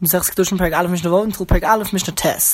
[0.00, 0.20] Mishnah.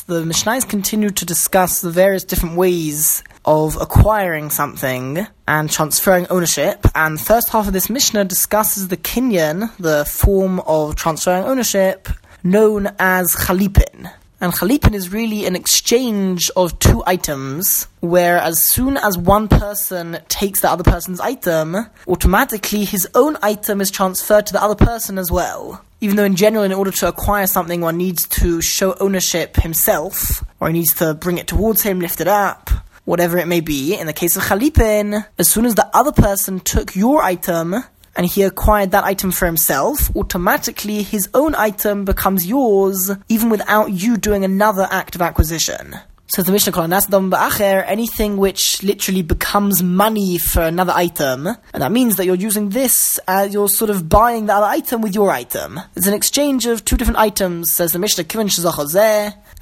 [0.06, 6.86] The Mishnahs continue to discuss the various different ways of acquiring something and transferring ownership.
[6.94, 12.08] And the first half of this Mishnah discusses the kinyan, the form of transferring ownership,
[12.42, 14.10] known as chalipin.
[14.40, 20.16] And chalipin is really an exchange of two items, where as soon as one person
[20.30, 21.76] takes the other person's item,
[22.08, 26.36] automatically his own item is transferred to the other person as well even though in
[26.36, 30.92] general, in order to acquire something, one needs to show ownership himself, or he needs
[30.96, 32.68] to bring it towards him, lift it up,
[33.06, 33.94] whatever it may be.
[33.94, 37.76] In the case of Chalipin, as soon as the other person took your item,
[38.16, 43.90] and he acquired that item for himself, automatically his own item becomes yours, even without
[43.90, 45.96] you doing another act of acquisition.
[46.34, 46.72] So the Mishnah
[47.30, 52.70] ba'acher, anything which literally becomes money for another item, and that means that you're using
[52.70, 55.78] this as you're sort of buying the other item with your item.
[55.94, 58.50] It's an exchange of two different items, says the Mishnah Kivin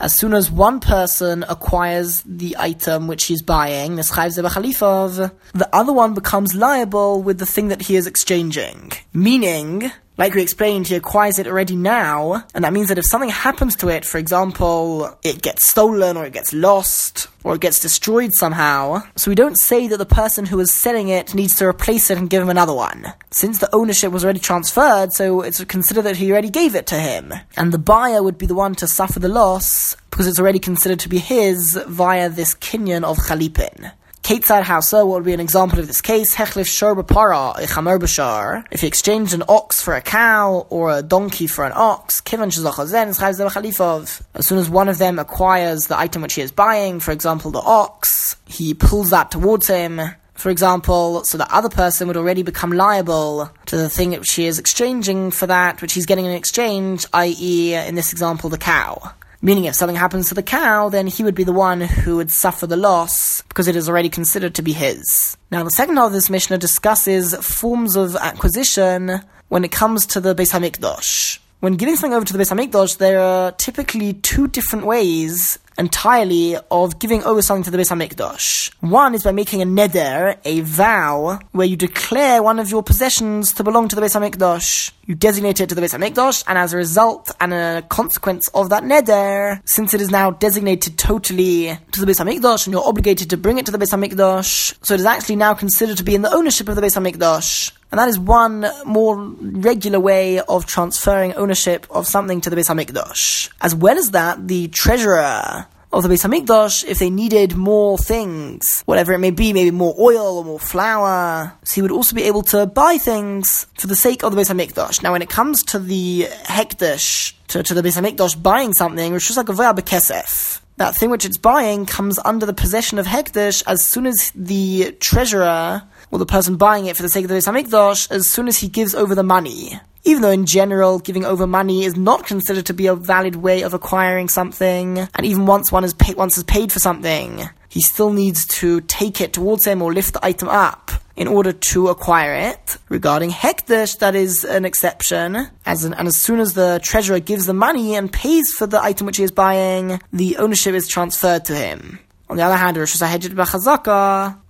[0.00, 6.54] as soon as one person acquires the item which he's buying, the other one becomes
[6.54, 8.92] liable with the thing that he is exchanging.
[9.12, 13.30] Meaning, like we explained, he acquires it already now, and that means that if something
[13.30, 17.80] happens to it, for example, it gets stolen or it gets lost or it gets
[17.80, 21.66] destroyed somehow, so we don't say that the person who is selling it needs to
[21.66, 23.12] replace it and give him another one.
[23.30, 26.96] Since the ownership was already transferred, so it's considered that he already gave it to
[26.96, 27.32] him.
[27.56, 31.00] And the buyer would be the one to suffer the loss because it's already considered
[31.00, 33.92] to be his via this kinyan of chalipin.
[34.22, 36.32] Ketzad Hausa would be an example of this case.
[36.32, 38.64] Hechlif Shor Para, Chamer Bashar.
[38.70, 42.52] If he exchanged an ox for a cow or a donkey for an ox, Kivan
[42.52, 47.10] Shazachazen As soon as one of them acquires the item which he is buying, for
[47.10, 50.00] example the ox, he pulls that towards him.
[50.34, 54.46] For example, so the other person would already become liable to the thing which he
[54.46, 59.14] is exchanging for that which he's getting in exchange, i.e., in this example, the cow.
[59.44, 62.30] Meaning, if something happens to the cow, then he would be the one who would
[62.30, 65.36] suffer the loss because it is already considered to be his.
[65.50, 70.20] Now, the second half of this Mishnah discusses forms of acquisition when it comes to
[70.20, 71.40] the Beis Hamikdash.
[71.58, 76.56] When giving something over to the Beis Hamikdash, there are typically two different ways entirely
[76.70, 78.72] of giving over something to the Beis Hamikdash.
[78.80, 83.52] One is by making a neder, a vow, where you declare one of your possessions
[83.54, 84.92] to belong to the Beis Hamikdash.
[85.04, 88.70] You designate it to the Beis Hamikdash, and as a result and a consequence of
[88.70, 93.30] that neder, since it is now designated totally to the Beis Hamikdash, and you're obligated
[93.30, 96.14] to bring it to the Beis Hamikdash, so it is actually now considered to be
[96.14, 97.72] in the ownership of the Beis Hamikdash.
[97.92, 102.70] And that is one more regular way of transferring ownership of something to the Beis
[102.70, 103.50] Hamikdash.
[103.60, 108.82] As well as that, the treasurer of the Beis Hamikdash, if they needed more things,
[108.86, 112.22] whatever it may be, maybe more oil or more flour, so he would also be
[112.22, 115.02] able to buy things for the sake of the Beis Hamikdash.
[115.02, 119.28] Now, when it comes to the Hekdesh, to, to the Beis Hamikdash buying something, which
[119.28, 123.62] is like a Bekesef, that thing which it's buying comes under the possession of Hekdesh
[123.66, 127.36] as soon as the treasurer or the person buying it for the sake of the
[127.36, 129.80] Hamikdash, as soon as he gives over the money.
[130.04, 133.62] Even though in general giving over money is not considered to be a valid way
[133.62, 137.80] of acquiring something, and even once one is paid, once is paid for something, he
[137.80, 141.88] still needs to take it towards him or lift the item up in order to
[141.88, 142.76] acquire it.
[142.90, 147.46] Regarding Hekdesh, that is an exception, as an, and as soon as the treasurer gives
[147.46, 151.46] the money and pays for the item which he is buying, the ownership is transferred
[151.46, 151.98] to him.
[152.28, 152.76] On the other hand,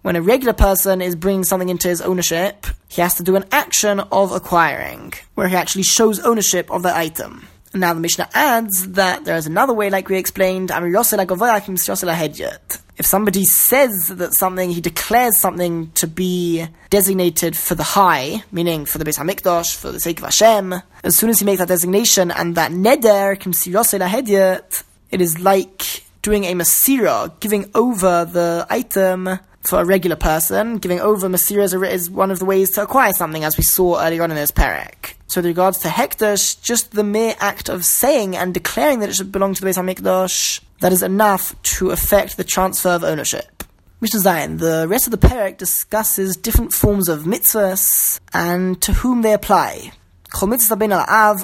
[0.03, 3.45] when a regular person is bringing something into his ownership, he has to do an
[3.53, 7.47] action of acquiring, where he actually shows ownership of the item.
[7.75, 10.71] Now the Mishnah adds that there is another way, like we explained,
[13.03, 18.85] if somebody says that something, he declares something to be designated for the high, meaning
[18.85, 21.67] for the Beis Hamikdash, for the sake of Hashem, as soon as he makes that
[21.67, 23.35] designation and that neder,
[25.11, 30.79] it is like doing a masira, giving over the item for a regular person.
[30.79, 34.01] Giving over masira is, is one of the ways to acquire something, as we saw
[34.01, 35.15] earlier on in this parak.
[35.27, 39.17] So, with regards to Hekdesh, just the mere act of saying and declaring that it
[39.17, 43.63] should belong to the Beis Hamikdash, that is enough to affect the transfer of ownership.
[44.01, 49.23] Mishnah Zayin, the rest of the parak discusses different forms of mitzvahs and to whom
[49.23, 49.93] they apply.
[50.35, 50.75] Kol mitzvah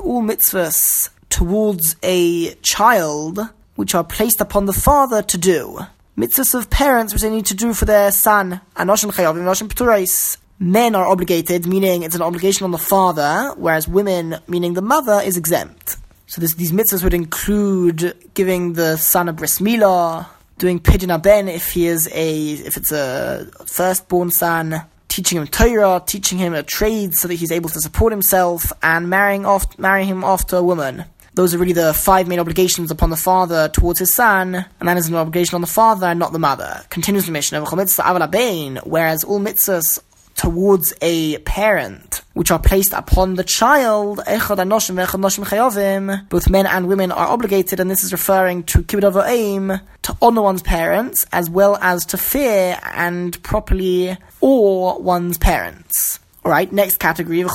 [0.03, 3.39] all mitzvahs towards a child
[3.77, 5.79] which are placed upon the father to do.
[6.17, 8.61] Mitzvahs of parents which they need to do for their son.
[10.61, 15.21] Men are obligated, meaning it's an obligation on the father, whereas women, meaning the mother,
[15.25, 15.97] is exempt.
[16.29, 20.27] So this, these mitzvahs would include giving the son a bris milah,
[20.59, 26.03] doing pidyon aben if he is a if it's a firstborn son, teaching him Torah,
[26.05, 30.07] teaching him a trade so that he's able to support himself, and marrying off marrying
[30.07, 31.07] him off to a woman.
[31.33, 34.99] Those are really the five main obligations upon the father towards his son, and that
[34.99, 36.85] is an obligation on the father and not the mother.
[36.91, 40.01] Continues the mission of Mishnah, whereas all mitzvahs
[40.39, 44.21] towards a parent, which are placed upon the child,
[46.31, 50.43] both men and women are obligated, and this is referring to kibbud aim, to honor
[50.43, 56.21] one's parents, as well as to fear and properly awe one's parents.
[56.45, 57.51] Alright, next category, all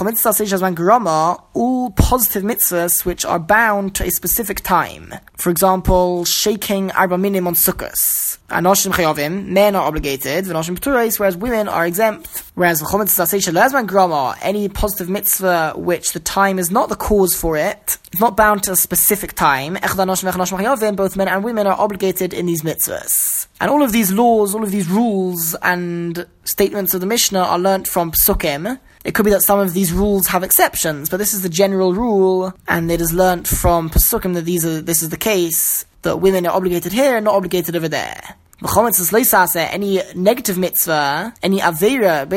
[1.91, 5.15] positive mitzvahs which are bound to a specific time.
[5.35, 7.55] For example, shaking arba minim on.
[7.55, 12.43] Anoshim chayovim, men are obligated, whereas women are exempt.
[12.55, 18.21] Whereas grama, any positive mitzvah which the time is not the cause for it, it's
[18.21, 19.73] not bound to a specific time.
[19.73, 23.47] Both men and women are obligated in these mitzvahs.
[23.59, 27.57] And all of these laws, all of these rules and statements of the Mishnah are
[27.57, 28.79] learnt from psukim.
[29.03, 31.93] It could be that some of these rules have exceptions, but this is the general
[31.93, 36.17] rule, and it is learnt from psukim that these are, this is the case, that
[36.17, 42.29] women are obligated here and not obligated over there any negative mitzvah, any avera,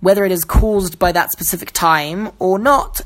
[0.00, 3.00] whether it is caused by that specific time or not,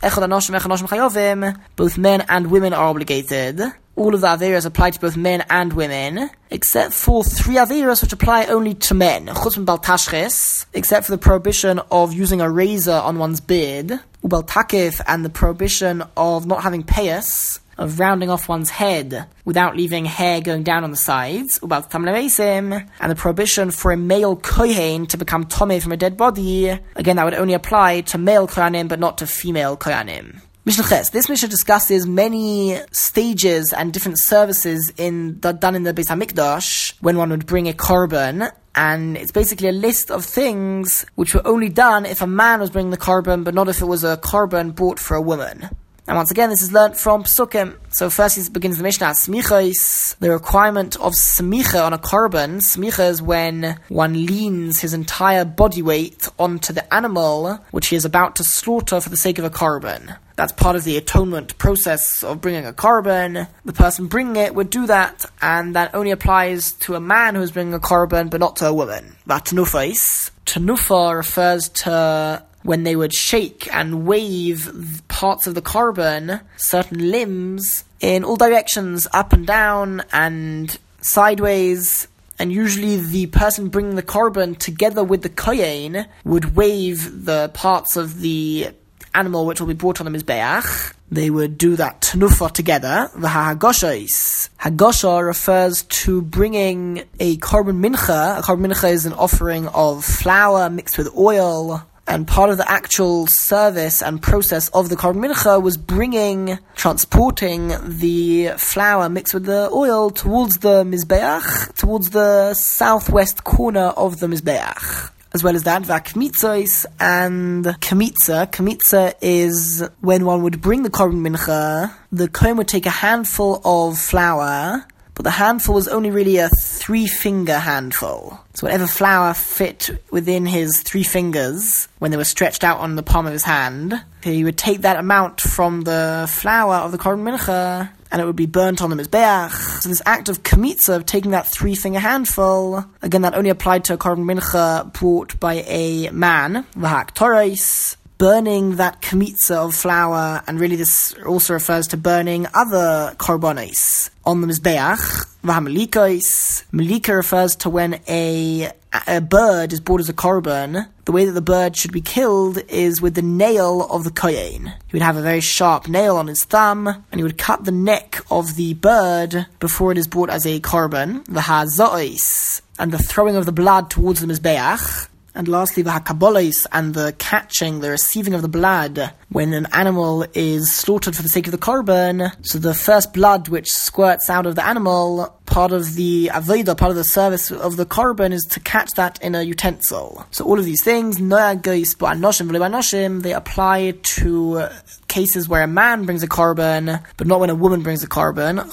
[1.76, 3.60] both men and women are obligated.
[3.96, 8.12] All of the averas apply to both men and women, except for three averas which
[8.12, 9.28] apply only to men.
[9.28, 16.46] Except for the prohibition of using a razor on one's beard, and the prohibition of
[16.46, 20.96] not having payas of rounding off one's head without leaving hair going down on the
[20.96, 25.96] sides, about tamlevesim, and the prohibition for a male kohen to become tome from a
[25.96, 30.40] dead body, again that would only apply to male kohanim but not to female kohanim.
[30.66, 36.94] This Mishnah discusses many stages and different services in the, done in the Beis Hamikdash
[37.00, 41.44] when one would bring a korban, and it's basically a list of things which were
[41.46, 44.18] only done if a man was bringing the korban, but not if it was a
[44.18, 45.70] korban bought for a woman.
[46.10, 47.78] And once again, this is learnt from Psukim.
[47.90, 52.56] So first he begins the Mishnah, Smicha is the requirement of Smicha on a korban.
[52.56, 58.04] Smicha is when one leans his entire body weight onto the animal which he is
[58.04, 60.16] about to slaughter for the sake of a korban.
[60.34, 63.46] That's part of the atonement process of bringing a korban.
[63.64, 67.42] The person bringing it would do that, and that only applies to a man who
[67.42, 69.14] is bringing a korban, but not to a woman.
[69.28, 70.32] Vatnufais.
[70.44, 77.84] Tanufa refers to when they would shake and wave parts of the korban, certain limbs,
[78.00, 82.08] in all directions, up and down and sideways.
[82.38, 87.96] And usually the person bringing the korban together with the kohen would wave the parts
[87.96, 88.70] of the
[89.14, 90.94] animal which will be brought on the Mizbeach.
[91.10, 93.10] They would do that tenufa together.
[93.16, 94.48] The hagoshais.
[94.60, 98.38] Hagosha refers to bringing a korban mincha.
[98.38, 102.68] A korban mincha is an offering of flour mixed with oil and part of the
[102.68, 109.44] actual service and process of the korban mincha was bringing, transporting the flour mixed with
[109.44, 115.10] the oil towards the mizbeach, towards the southwest corner of the mizbeach.
[115.32, 118.50] As well as that, vakmitzos and kamitza.
[118.50, 123.60] Kamitza is when one would bring the korban mincha, the kohen would take a handful
[123.64, 124.84] of flour,
[125.20, 128.40] but the handful was only really a three finger handful.
[128.54, 133.02] So whatever flour fit within his three fingers when they were stretched out on the
[133.02, 137.20] palm of his hand, he would take that amount from the flour of the korban
[137.20, 139.82] mincha and it would be burnt on the mizbeach.
[139.82, 143.84] So this act of kamitza, of taking that three finger handful, again that only applied
[143.84, 150.42] to a korban mincha brought by a man, v'hak torais, burning that kamitza of flour,
[150.46, 155.26] and really this also refers to burning other korbanos on the Mizbeach.
[155.42, 156.64] Vahamalikois.
[156.70, 158.70] Malika refers to when a,
[159.06, 160.86] a bird is brought as a korban.
[161.06, 164.66] The way that the bird should be killed is with the nail of the kohen.
[164.66, 167.72] He would have a very sharp nail on his thumb, and he would cut the
[167.72, 171.24] neck of the bird before it is brought as a korban.
[171.24, 172.60] Vahazois.
[172.78, 175.08] And the throwing of the blood towards the Mizbeach.
[175.34, 180.24] And lastly, the hakabolis and the catching, the receiving of the blood when an animal
[180.34, 182.34] is slaughtered for the sake of the korban.
[182.44, 186.90] So the first blood which squirts out of the animal, part of the avodah, part
[186.90, 190.26] of the service of the korban is to catch that in a utensil.
[190.32, 194.68] So all of these things, they apply to
[195.10, 198.66] cases where a man brings a korban, but not when a woman brings a korban.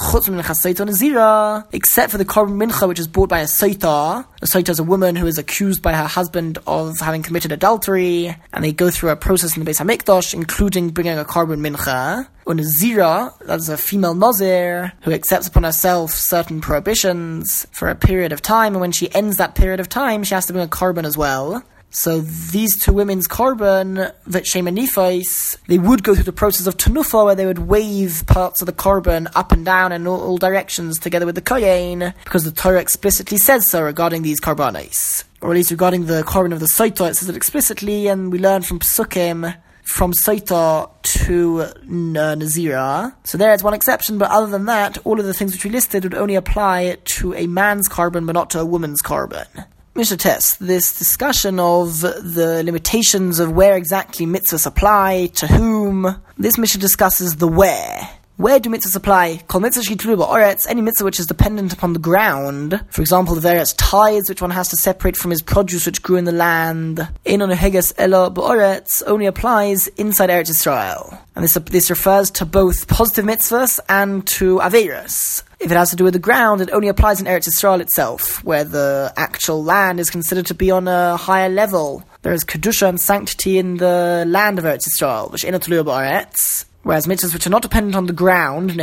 [1.73, 4.25] Except for the korban mincha, which is brought by a saita.
[4.41, 8.35] A saita is a woman who is accused by her husband of having committed adultery,
[8.53, 12.27] and they go through a process in the Beis Hamikdash, including bringing a korban mincha.
[12.45, 17.95] And a zira, that's a female nazir, who accepts upon herself certain prohibitions for a
[17.95, 20.63] period of time, and when she ends that period of time, she has to bring
[20.63, 21.61] a korban as well.
[21.89, 26.77] So these two women's korban, Vetshem and Nephis, they would go through the process of
[26.77, 30.37] Tanufa where they would wave parts of the korban up and down in all, all
[30.37, 35.23] directions together with the Kohen, because the Torah explicitly says so regarding these korbanos.
[35.41, 38.39] Or at least regarding the korban of the Saita, it says it explicitly, and we
[38.39, 43.15] learn from Psukim from Saita to Nazira.
[43.23, 45.71] So there is one exception, but other than that, all of the things which we
[45.71, 49.65] listed would only apply to a man's korban, but not to a woman's korban.
[49.97, 56.59] Mishnah Tes, this discussion of the limitations of where exactly mitzvahs apply, to whom, this
[56.59, 58.07] Mishnah discusses the where.
[58.37, 59.41] Where do mitzvahs apply?
[59.47, 62.85] Kol mitzvah or it's any mitzvah which is dependent upon the ground.
[62.91, 66.17] For example, the various tithes which one has to separate from his produce which grew
[66.17, 67.07] in the land.
[67.25, 71.17] In on heges ela ba'oretz only applies inside Eretz Israel.
[71.35, 75.41] And this, this refers to both positive mitzvahs and to averas.
[75.59, 78.43] If it has to do with the ground, it only applies in Eretz Israel itself,
[78.43, 82.03] where the actual land is considered to be on a higher level.
[82.21, 86.65] There is kedusha and sanctity in the land of Eretz Israel, which in Eretz.
[86.87, 88.77] Whereas mitzvahs which are not dependent on the ground,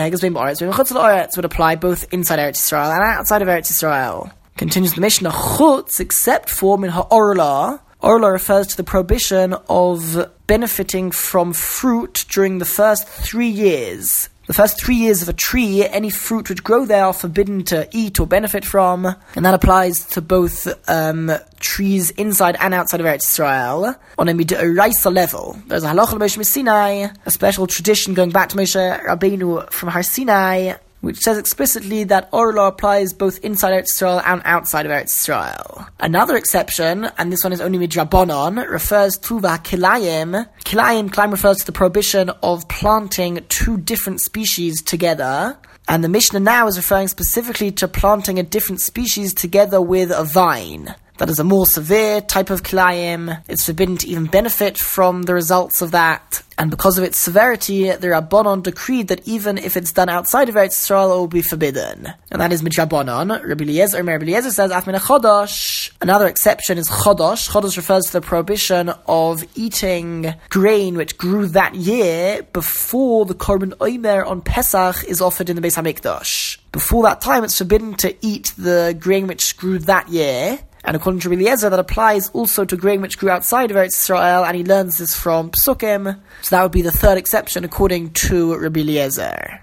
[1.36, 4.30] would apply both inside Eretz Israel and outside of Eretz Israel.
[4.58, 7.80] Continues the Mishnah, chutz, except for min ha'orla.
[8.00, 14.54] Orla refers to the prohibition of benefiting from fruit during the first three years the
[14.54, 18.20] first three years of a tree, any fruit which grow there are forbidden to eat
[18.20, 23.24] or benefit from, and that applies to both um, trees inside and outside of Eretz
[23.24, 25.58] Israel on a midoraisa level.
[25.66, 30.02] There's a halacha Moshe Sinai, a special tradition going back to Moshe Rabbeinu from Har
[30.02, 30.74] Sinai,
[31.04, 35.86] which says explicitly that Orla applies both inside Eretz Israel and outside of Eretz Israel.
[36.00, 40.48] Another exception, and this one is only midrabanon, refers to the kilayim.
[40.64, 45.58] Kilayim, kilayim refers to the prohibition of planting two different species together.
[45.86, 50.24] And the Mishnah now is referring specifically to planting a different species together with a
[50.24, 53.42] vine that is a more severe type of kilayim.
[53.48, 56.42] It's forbidden to even benefit from the results of that.
[56.56, 60.54] And because of its severity, the Rabbanon decreed that even if it's done outside of
[60.54, 62.12] Eretz Yisrael, it will be forbidden.
[62.30, 63.44] And that is Midrabanon.
[63.44, 65.90] Rabbi Eliezer, Rabbi Eliezer says, Afmin chodosh.
[66.00, 67.48] Another exception is chodosh.
[67.48, 73.74] Chodosh refers to the prohibition of eating grain which grew that year before the Korban
[73.80, 76.58] Omer on Pesach is offered in the Beis HaMikdash.
[76.70, 80.60] Before that time, it's forbidden to eat the grain which grew that year.
[80.84, 84.44] And according to Eliezer, that applies also to grain which grew outside of Eretz Israel,
[84.44, 86.20] and he learns this from Psukim.
[86.42, 89.62] So that would be the third exception according to Rabbi Eliezer.